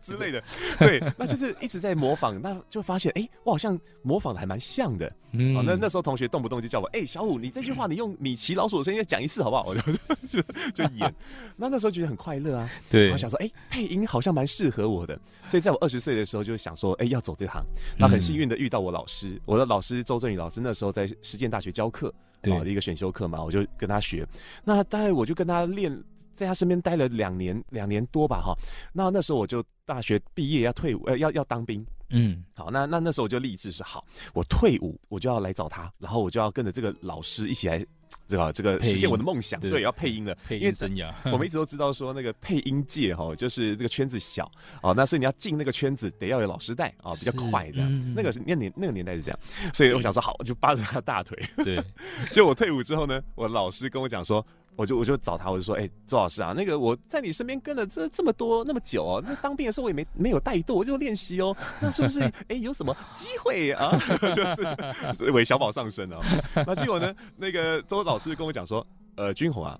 [0.03, 0.43] 之类的，
[0.77, 9.63] 对，那就是一直在模仿，那就发现哎、欸，我好像模仿的还蛮像的，嗯，那那时候同学动不动就叫我，哎、欸，小五，你这句话你用米奇老鼠的声音再讲一次好不好？
[9.71, 9.81] 我就
[10.27, 10.41] 就
[10.73, 11.15] 就演，
[11.55, 17.63] 那那时候觉得很快乐啊，对，我想说，哎、欸，配音好像蛮适合我的，所以在我二十岁的时候就想说，哎、欸，要走这行，
[17.97, 22.13] 那很幸运的遇到我老师，我的老师周振宇老师，那时候在实践大学教课。
[22.41, 24.27] 对，一个选修课嘛，我就跟他学。
[24.63, 25.91] 那大概我就跟他练
[26.33, 28.53] 在他身边待了两年，两年多吧，哈。
[28.93, 31.85] 那那时候我就大学毕业要退伍，呃，要要当兵。
[32.11, 37.85] 嗯，好，那那那时候我就立志是好，我退伍我就要来找他，然后我就要跟着这个老师一起来。
[38.27, 41.13] 这个这个实现我的梦想，对，要配音了，配音生涯。
[41.31, 44.49] 我们一直都知道说那个配音界哈，就是这个圈子小
[44.81, 48.13] 哦，那所以你要进那个圈子，得要有老师带啊，比较快这样。
[48.15, 49.39] 那个是那年那个年代是这样，
[49.73, 51.37] 所以我想说好，我就扒着他大腿。
[51.57, 51.83] 对，
[52.31, 54.45] 就我退伍之后呢，我老师跟我讲说。
[54.75, 63.97] 我就我就找他，我就说，哎、欸，周老师啊，那个我在你身边跟了这这么多那么久哦，那当兵的时候我也没没有带队，我就练习哦，那是不是 哎、欸、有什么机会啊？
[64.33, 66.19] 就是韦小宝上身啊。
[66.65, 69.77] 那结果呢，那个周老师跟我讲说，呃，君宏啊，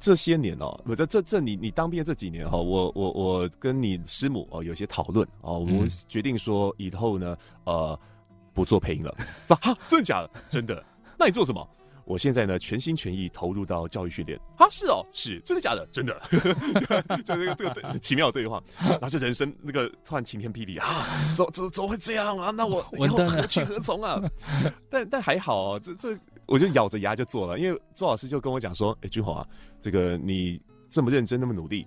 [0.00, 7.98] 这些年哦，我这这这你你当兵的这几年哈、哦，我我我跟你师母哦有些讨论哦，我们决定说以后呢，呃，
[8.52, 9.14] 不做配音了。
[9.46, 10.30] 说哈，真的假的？
[10.48, 10.82] 真的？
[11.18, 11.68] 那你做什么？
[12.04, 14.68] 我现在呢，全心全意投入到教育训练啊！
[14.70, 15.86] 是哦，是真的假的？
[15.90, 16.20] 真的，
[17.24, 21.06] 就这个这个奇妙的对话，然后就人生那个突然晴天霹雳啊！
[21.36, 22.50] 怎怎怎么会这样啊？
[22.50, 24.20] 那我 以后何去何从啊？
[24.90, 29.46] 但但还好哦，这这我就咬着牙就做了，因为周老师就跟我讲说：“哎、欸，君宏啊，
[29.80, 31.86] 这个你这么认真，那么努力。”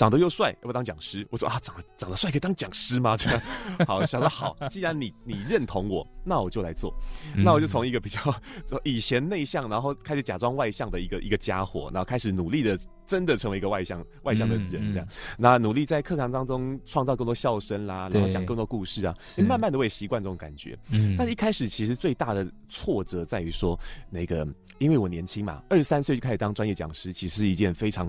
[0.00, 1.26] 长得又帅，要不要当讲师？
[1.28, 3.18] 我说啊，长得长得帅可以当讲师吗？
[3.18, 3.38] 这样
[3.86, 6.90] 好，想说好，既然你你认同我，那我就来做。
[7.36, 8.18] 嗯、那我就从一个比较
[8.82, 15.06] 以前内向，然后开始假装外向的一个一个家伙，然后开始努力的，真的成为一个外向外向的人，这样。
[15.06, 19.14] 嗯嗯、那努力在课堂当中创造更多笑声啦，然后讲更多故事啊。
[19.46, 20.78] 慢慢的我也习惯这种感觉。
[20.88, 21.14] 嗯。
[21.18, 24.48] 但是一开始其实最大的挫折在于说那个。
[24.80, 28.06] 因为我年轻嘛，二十三岁就开始当专业讲师，其实是一件非常、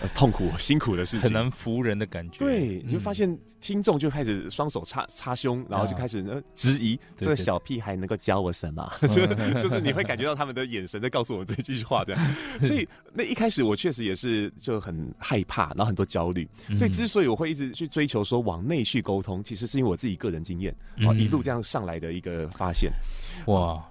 [0.00, 2.38] 呃、痛苦、 辛苦的事情，很难服人的感觉。
[2.38, 8.90] 对，你就发现听众就开始双手插插胸，然后就开始呃质疑这个小屁孩能够教我什么？
[9.08, 9.26] 就
[9.60, 12.34] 就是你会感觉到他们的眼神在告诉我这句话这样。
[12.64, 16.48] 所以那一开始我确实也是就很害怕，然后很多焦虑。
[16.74, 20.74] 所以之所以我会一直去追求说往内去沟通，其实是因为我自己个人经验
[21.06, 22.90] 啊，一路这样上来的一个发现。
[23.48, 23.84] 哇。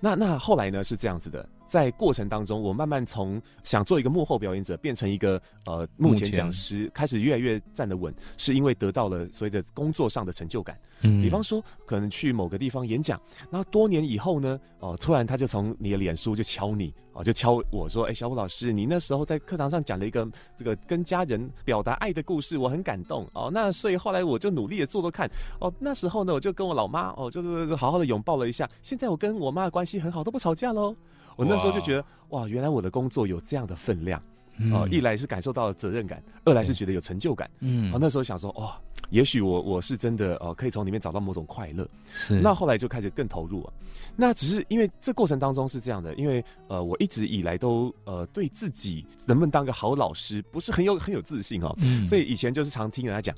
[0.00, 0.82] 那那后来呢？
[0.82, 6.28] 是这样子的，在过程当中，我慢慢从想做一个幕后表演者，变成一个呃幕前。
[6.40, 10.78] 讲师，开始越来越站得稳，是因为得到了所谓的工作上的成就感。
[11.02, 25.30] 嗯，比方说，可能去某个地方演讲，然后多年以后呢，哦，突然他就从你的脸书就敲你，哦，就敲我说，哎，小虎老师，你那时候在课堂上讲了一个这个跟家人表达爱的故事，我很感动，哦，那所以后来我就努力的做做看，
[25.60, 30.94] 哦，那时候呢，我就跟我老妈，哦，就是好好的拥抱了一下，现在我跟我妈的关系很好，都不吵架喽。
[31.40, 34.22] 我那时候就觉得，哇，原来我的工作有这样的分量。
[34.74, 37.50] 哦，一来是感受到了责任感，二来是觉得有成就感。
[37.60, 38.70] 嗯，啊，那时候想说，哦，
[39.08, 41.88] 也许我我是真的哦，可以从里面找到某种快乐。
[42.12, 43.72] 是，那后来就开始更投入了。
[44.16, 53.34] 那只是因为这过程当中是这样的，因为呃，我一直以来都呃对自己能不能当个好老师不是很有很有自信哦，嗯，所以以前就是常听人家讲。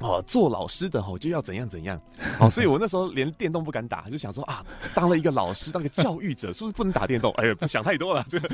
[0.00, 2.00] 哦，做老师的哦就要怎样怎样，
[2.38, 7.32] 哦，所以我那时候连电动不敢打，就想说啊，当了一个老师，当个教育者，是不是不能打电动？
[7.32, 8.48] 哎呀， 想太多了，这个，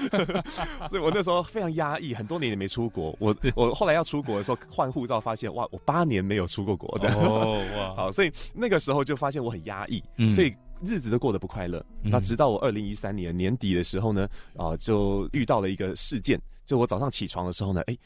[0.89, 3.15] 所以我那时候非常压抑，很多年也没出国。
[3.19, 10.03] 我我后来要出国的时候换护照，发现哇，我八年没有出过国，这样哦哇，好，所以那个时候就发现我很压抑，
[10.35, 11.85] 所以日子都过得不快乐。
[12.03, 17.97] 那直到我二零一三年年底的时候呢，啊，就遇到了一个事件，就我早上起床的时候呢，哎。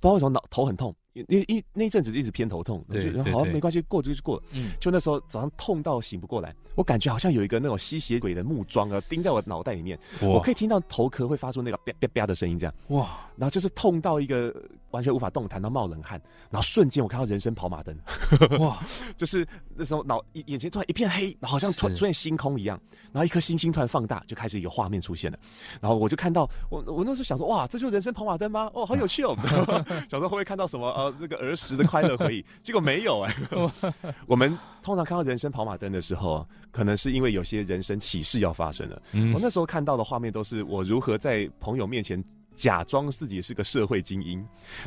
[0.00, 4.42] 不知道为什么脑头很痛，因因因那一阵子一直偏头痛，对，好像没关系，过就就过。
[4.52, 12.74] 嗯，就那时候早上痛到醒不过来，我感觉好像有一个那种吸血鬼的木桩啊钉在我脑袋里面，我可以听到头壳会发出那个啪啪啪的声音，这样。
[12.88, 14.54] 哇，然后就是痛到一个
[14.92, 17.94] 完全无法动弹，到冒冷汗，然后瞬间我看到人生跑马灯，
[18.60, 18.82] 哇，
[19.16, 22.80] 就是那时候脑眼前突然一片黑，好像突然出现星空一样，
[23.12, 25.38] 然后一颗星星突然放大，就开始一个画面出现了，
[25.80, 28.70] 然后我就看到我我那时候想说哇，这就是人生跑马灯吗？
[28.74, 29.36] 哦，好有趣哦。
[30.08, 32.44] 小时候会不会看到什么呃那个儿时的快乐回忆？
[32.62, 33.94] 结果没有哎、欸。
[34.26, 39.02] 我们通常看到人生跑马灯的时候，可能是因为有些人生启示要发生了。
[39.12, 42.22] 嗯、我那时候看到的画面都是我如何在朋友面前。
[42.62, 44.40] 假装自己是个社会精英，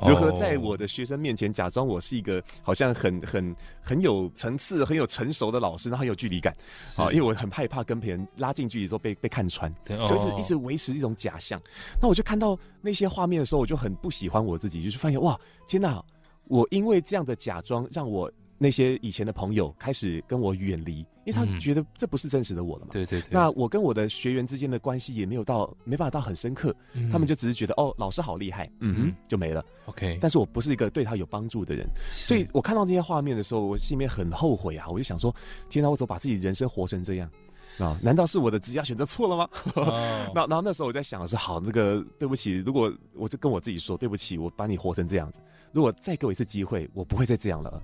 [0.08, 6.56] 如何在我的学生面前假装我是一个好像很很很有层次、很有成熟的老师，然后很有距离感
[6.96, 7.12] 啊？
[7.12, 9.70] 因为我很害怕跟别人拉近距离之后被被看穿，
[10.08, 11.62] 所以是一直维持一种假象。
[12.02, 16.02] 那我就看到那些画面的时候，我就很不喜欢我自己，就是发现哇，天哪！
[16.48, 18.32] 我因为这样的假装，让我。
[18.58, 22.92] 那些以前的朋友开始跟我远离，因为他觉得这不是真实的我了嘛。
[22.94, 23.28] 对对对。
[23.32, 26.74] 那我跟我的学员之间的关系也没有到，没办法到很深刻。
[27.12, 29.66] 他们就只是觉得哦，老师好厉害，嗯哼，就没了。
[29.86, 30.18] OK。
[30.22, 34.88] 但是我不是一个对他有帮助的人，所以我看到这些画面的时候，我心里面很后悔啊。
[34.88, 35.36] 我就想说，
[35.70, 37.30] 天哪，我怎么把自己人生活成这样？
[37.78, 39.50] 啊，难道是我的职业选择错了吗？
[39.76, 45.42] 哦、那然后那时候我在想的是，好，那个对不起，如果我就跟我自己说，对不起，我把你活成这样子，
[45.74, 47.82] 如果再给我一次机会，我不会再这样了。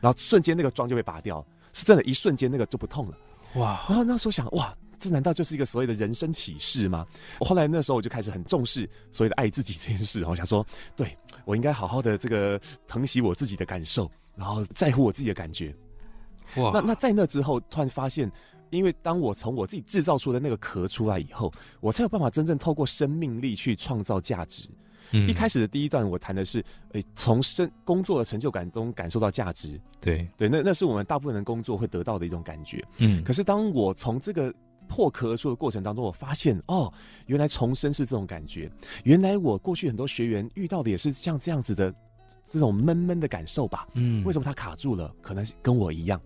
[0.00, 3.16] 然后瞬间那个妆就被拔掉，是真的，一瞬间那个就不痛了。
[3.54, 3.84] 哇！
[3.88, 7.06] 然后那时候想，哇，这难道就是一个所谓的人生启示吗？
[7.38, 15.74] 我后来那时候我就开始很重视所谓的爱自己这件事，我想说，对，我应该好好的这个疼惜我自己的感受，然后在乎我自己的感觉。
[16.56, 16.70] 哇！
[16.72, 18.30] 那那在那之后，突然发现，
[18.70, 24.68] 因为当我从我自己制造出的那个壳出来以后，我才有办法真正透过生命力去创造价值。
[25.12, 26.58] 嗯，一开始的第一段我谈的是，
[26.92, 29.80] 诶、欸，从生工作的成就感中感受到价值。
[30.00, 32.84] 对对，那那是我们大部分人工作会得到的一种感觉。
[32.98, 34.52] 嗯，可是当我从这个
[34.88, 36.92] 破壳而出的过程当中，我发现哦，
[37.26, 38.70] 原来重生是这种感觉。
[39.04, 41.94] 原来我过去很多学员遇到的也是像这样子的
[42.50, 43.86] 这种闷闷的感受吧？
[43.94, 45.14] 嗯，为什么他卡住了？
[45.22, 46.20] 可能跟我一样。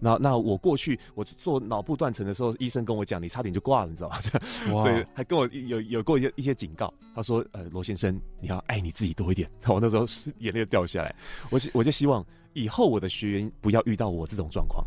[0.00, 4.18] 那那我过去我做脑部断层的时候，医生跟我讲，你差点就挂了，你知道吗？
[4.82, 6.92] 所以还跟我有有过一些一些警告。
[7.14, 9.50] 他说，呃，罗先生，你要爱你自己多一点。
[9.68, 11.14] 我那时候是眼泪掉下来，
[11.50, 14.84] 我我就希望以后我的学员不要遇到我这种状况。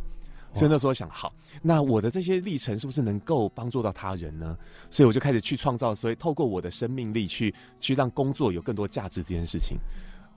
[0.56, 4.58] 所以那时候想，好，那我的这些历程是不是能够帮助到他人呢？
[4.90, 9.78] 所以我就开始去创造，所以透过我的生命力去去让工作有更多价值这件事情。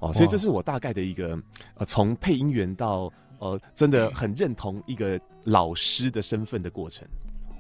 [0.01, 1.39] 哦，所以这是我大概的一个
[1.77, 3.11] 呃，从配音员到。
[3.39, 7.07] 呃，真的很认同一个老师的身份的过程，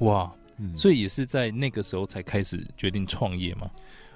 [0.01, 3.71] 哇，嗯，所以也是在那个时候才开始决定创业嘛？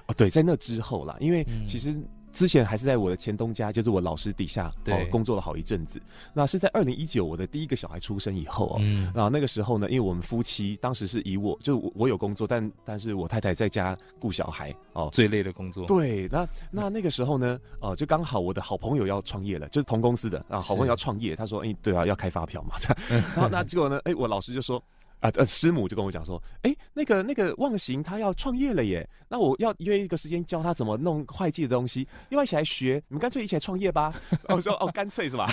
[0.07, 1.97] 哦，对，在那之后啦，因为其实。
[2.41, 6.01] 之前还是在我的前东家，就是我老师底下哦工作了好一阵子。
[6.33, 15.85] 那是在二零一九我的第一个小孩出生以后哦，嗯，然后那个时候呢，因为我们夫妻当时是以我就我，我有工作，但但是我太太在家顾小孩哦，最累的工作。
[15.85, 22.97] 对，那那那个时候呢，哦，就刚好我的好朋友要创业了，就是同公司的啊，好朋友要创业，他说，哎，对啊，要开发票嘛，这样。
[23.37, 24.83] 然后那结果呢，哎，我老师就说。
[25.21, 34.13] 啊呃，师母就跟我讲说，哎、欸，那个那个忘形他要创业了耶，那我要约一个时间教他怎么弄会计的东西，要一起来学，你们干脆一起来创业吧。
[34.49, 35.47] 我说哦，干脆是吧？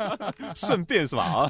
[0.56, 1.46] 顺便是吧？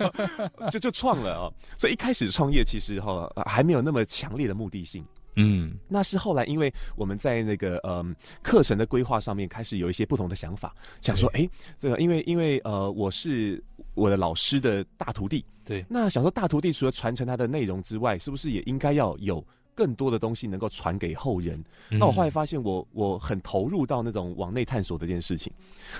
[0.58, 1.52] 啊，就就创了哦。
[1.78, 5.04] 所以一开始创业其实哈还没有那么强烈的目的性。
[5.36, 13.62] 嗯，那是后来，因为我们在那个嗯课程的规划上面开始有一些不同的想法，想说，哎、欸，这个因为因为呃我是
[13.94, 21.62] 我的老师的大徒弟，对，那想说大徒弟除了传承他的内容之外，是不是也应该要有更多的东西能够传给后人？
[21.90, 25.52] 嗯、那我后来发现我，我我很投入到那种往内探索这件事情，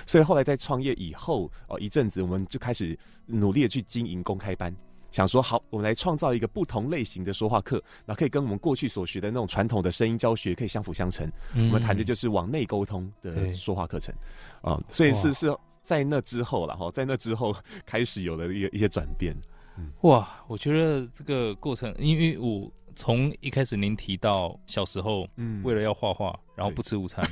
[0.05, 4.75] 所以后来在创业以后，哦、呃、一阵子，我们就开始努力的去经营公开班。
[5.09, 11.25] 想说好，我们来创造一个不同类型的说话课，那可以跟我们过去所学的那种传统的声音教学可以相辅相成。
[11.55, 14.13] 嗯、我们谈的就是往内沟通的说话课程
[14.61, 15.47] 啊、嗯，所以是是
[15.83, 17.53] 在那之后了哈，在那之后
[17.85, 19.35] 开始有了一一些转变。
[19.77, 27.25] 嗯、哇，我觉得这个过程，因为我从一开始您提到小时候，嗯，为了要画画，然后不吃午餐，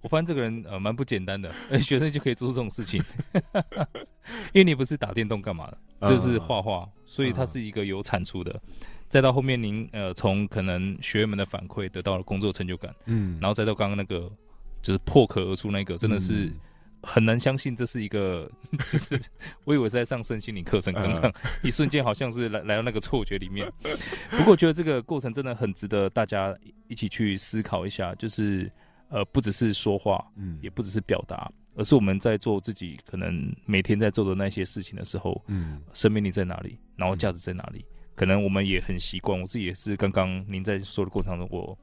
[0.00, 3.02] 我发现这个人呃蛮不简单的， 学生就可以做出这种事情，
[4.52, 6.88] 因为你不是打电动干嘛的，就是画画。
[7.04, 8.70] 所以它是一个有产出的，嗯、
[9.06, 14.32] 再到后面您呃从可能学员们的反馈得到了工作成就感，嗯，然后再到刚刚那个
[14.80, 16.50] 就是破壳而出那个，真的是
[17.02, 19.20] 很难相信这是一个，嗯、 就是
[19.64, 23.70] 我以为是在上身心灵课程，刚刚一瞬间好像是来来到那个错觉里面。
[24.30, 26.56] 不过我觉得这个过程真的很值得大家
[26.88, 28.70] 一起去思考一下，就是
[29.08, 31.50] 呃不只是说话，嗯，也不只是表达。
[31.74, 37.82] 而是我们在做自己可能每天在做的那些事情的时候，嗯，生命力在哪里，然后价值在哪里？
[38.14, 39.96] 可能我们也很习惯，我自己也是。
[39.96, 41.74] 刚刚您在说的过程中，我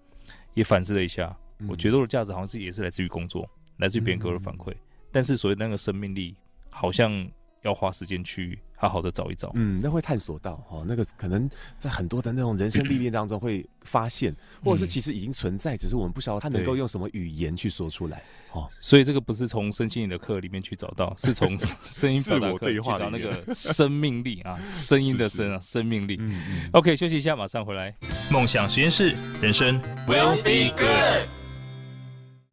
[0.53, 4.71] 也反思了一下，嗯、我觉得我的价值好像是也是来自于工作，来自于别人给我的反馈。
[4.71, 4.77] 嗯、
[5.11, 6.35] 但是所谓那个生命力，
[6.69, 7.29] 好像
[7.63, 8.59] 要花时间去。
[8.81, 18.69] 好好的找一找，嗯，那会探索到哦，那个可能在很多的那种人生历练当中会发现，或者是其实已经存在，只是我们不晓得它能够用什么语言去说出来哦。
[18.79, 26.15] 所以这个不是从身心灵的课里面去找到，是从声音表达课去找那个生命力啊，声音的声啊，生命力。
[26.21, 26.69] 嗯嗯。
[26.71, 27.93] OK，休息一下，马上回来。
[28.31, 31.38] 梦想实验室，人生 will be good。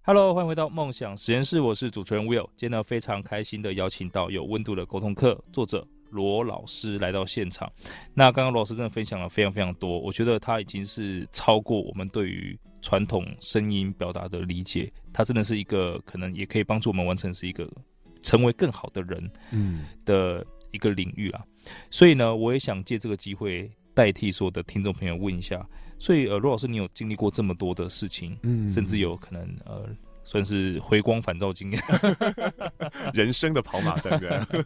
[0.08, 2.48] Hello，欢迎回到梦想实验室，我是主持人 Will。
[2.56, 5.84] 今天呢，非常开心的邀请到有温度的沟通课作者。
[6.10, 7.68] 罗老师来到现场，
[8.14, 17.68] 那刚刚罗老师真的分享了非常非常多，我觉得他已经是超过我们对于传统声音表达的理解，他真的是一个可能也可以帮助我们完成是一个
[18.22, 21.44] 成为更好的人，嗯的一个领域啊。
[21.64, 25.68] 嗯、所以呢，我也想借这个机会代替所有的听众朋友问一下，
[25.98, 29.88] 所以呃，罗老师，你有经历过这么多的事情，嗯，甚至有可能呃
[30.24, 31.80] 算是回光返照经验，
[33.14, 34.64] 人生的跑马灯对。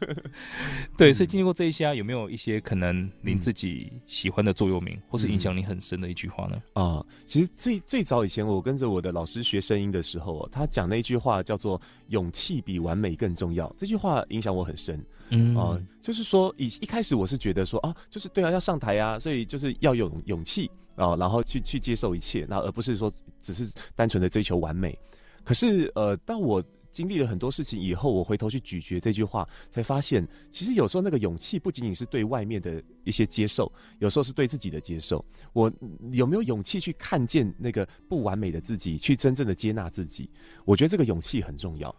[0.96, 6.62] 对，所以经历过这一些啊，有没有一些可能您自己喜欢的座右铭，或是影响你很深的一句话呢？
[6.72, 15.04] 啊、其实最最早以前，我跟着我的老师学声音的时候，他讲那一句话叫做“勇气比完美更重要”，这句话影响我很深。
[15.32, 20.68] 嗯啊、呃，就是说以一开始我是觉得说啊，就是对啊，要上台啊，所以就是要有勇气
[21.00, 24.96] 啊，然后去去接受一切，那而不是说只是单纯的追求完美。
[25.42, 35.24] 可是呃，当我经历了很多事情以后，我回头去咀嚼这句话，才发现其实有时候那个勇气不仅仅是对外面的一些接受，有时候是对自己的接受。
[35.54, 35.72] 我
[36.10, 40.28] 有没有勇气去看见那个不完美的自己，去真正的接纳自己？
[40.64, 41.94] 我觉得这个勇气很重要。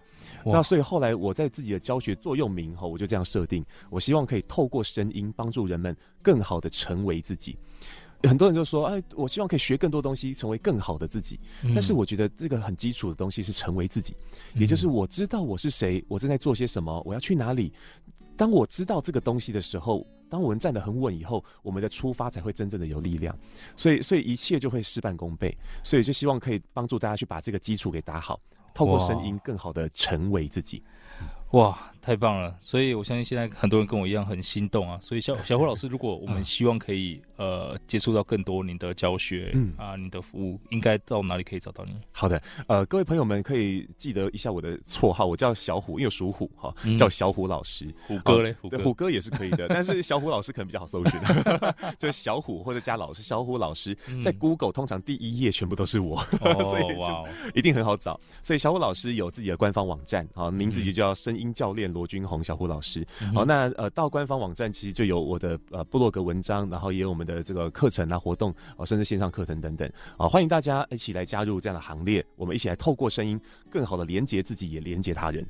[0.46, 7.58] 那所以后来我在自己的教学座右铭后，我就这样设定，我希望可以透过声音帮助人们更好的成为自己。
[8.24, 11.40] 很多人就说，哎，我希望可以学更多东西，成为更好的自己。
[11.74, 14.16] 但是我觉得这个很基础的东西是成为自己，
[14.56, 17.74] 也就是我知道我是谁，我正在做些什么，我要去哪里。
[18.38, 23.38] 当我知道这个东西的时候，当我们站得很稳以后，我们的出发才会真正的有力量。
[23.76, 25.56] 所以，所以一切就会事半功倍。
[25.84, 28.40] 所以就希望可以帮助大家去把这个基础给打好。
[28.74, 30.82] 透过声音，更好的成为自己。
[31.52, 32.56] 哇，太棒了！
[32.62, 34.98] 所以我相信现在很多人跟我一样很心动啊。
[35.02, 41.94] 所以小小虎老师，如果我们希望可以呃接触到更多您的教学，嗯啊，您的服务，应该到哪里可以找到您？
[42.12, 47.94] 好的，呃，各位朋友们可以记得一下我的绰号，我叫小虎，因为属虎哈，叫小虎老师。
[48.08, 51.20] 虎哥嘞，虎哥，虎哥也是可以的，但是小虎老师可能比较好搜寻，
[52.00, 58.20] 就是小虎或者加老师，小虎老师在 Google 通常第一页全部都是我， 所以就一定很好找。
[58.42, 73.40] 所以小虎老师有自己的官方网站啊，名字就叫声音教练罗君红小胡老师，好，那呃到官方网站其实就有我的呃部落格文章，然后也有我们的这个课程啊活动哦，甚至线上课程等等啊，欢迎大家一起来加入这样的行列，我们一起来透过声音，
[73.70, 75.46] 更好的连接自己，也连接他人。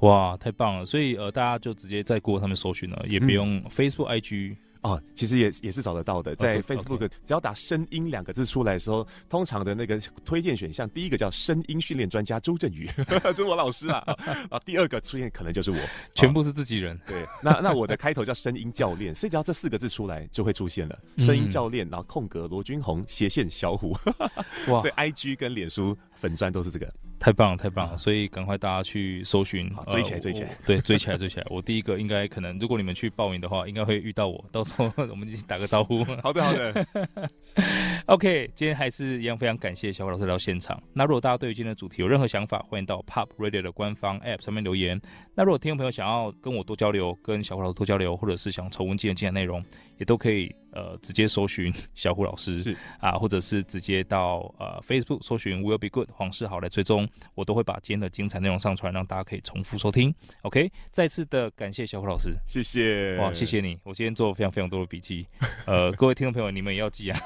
[0.00, 0.86] 哇，太棒了！
[0.86, 4.56] 所以呃大家就直接在 Google 上面搜寻了，也不用 Facebook、IG。
[4.82, 7.10] 哦，其实也也是找得到的，在 Facebook、okay.
[7.24, 12.88] 只要打“声音”两个字出来的时候，通常的那个 推荐选项，第一个叫“声音训练专家周振宇”，
[13.22, 14.04] 这是我老师啦。
[14.50, 15.78] 啊， 第二个出现可能就是我，
[16.14, 16.96] 全部是自己人。
[16.96, 23.96] 哦、对，那那我的开头叫“声音教练”，所以只要这四个字出来就会出现了“声音教练”，然后空格罗君宏斜线小虎，
[24.68, 26.88] 哇，所以 IG 跟脸书粉钻都是这个。
[27.20, 27.98] 太棒了，太棒了！
[27.98, 31.46] 所以赶快大家去搜寻，追起来，追起来，对，追起来，追起来！
[31.50, 36.04] 我第一个应该可能，如果你们去报名的话，应该会遇到我，到时候我们一起打个招呼。
[36.22, 36.86] 好的，好的。
[38.06, 40.80] OK，今天还是一样，非常感谢小虎老师来到现场。
[40.92, 45.00] 那如果大家对于今天的主题有任何想法，欢迎到 Pop Radio 的官方 App 上面留言。
[45.34, 49.62] 那如果听众朋友想要跟我多交流，跟小虎老师多交流，或者是想重温今天的精彩内容，
[49.98, 60.14] 也都可以呃直接搜寻 小虎老师是啊，或者是直接到呃 Facebook 搜寻 Will Be Good 黄世豪来追踪，我都会把今天的精彩内容上传，让大家可以重复收听。
[60.42, 65.26] OK，再次的感谢小虎老师，谢谢哇，谢谢你，我今天做了非常非常多的笔记，
[65.66, 67.20] 呃， 各位听众朋友你们也要记啊。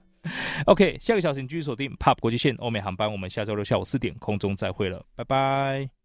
[0.66, 5.95] OK，下个小时你继续锁定 POP 国际线欧美航班，我们下周六下午四点空中再会了，拜拜。